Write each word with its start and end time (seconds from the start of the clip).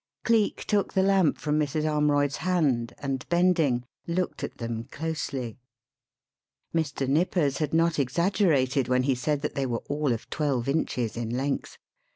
Cleek 0.23 0.63
took 0.65 0.93
the 0.95 1.03
lamp 1.03 1.37
from 1.37 1.59
Mrs. 1.59 1.83
Armroyd's 1.85 2.37
hand, 2.37 2.91
and, 2.97 3.23
bending, 3.29 3.83
looked 4.07 4.43
at 4.43 4.57
them 4.57 4.85
closely. 4.85 5.59
Mr. 6.73 7.07
Nippers 7.07 7.59
had 7.59 7.71
not 7.71 7.99
exaggerated 7.99 8.87
when 8.87 9.03
he 9.03 9.13
said 9.13 9.43
that 9.43 9.53
they 9.53 9.67
were 9.67 9.83
all 9.89 10.11
of 10.11 10.27
twelve 10.31 10.67
inches 10.67 11.15
in 11.15 11.29
length. 11.29 11.77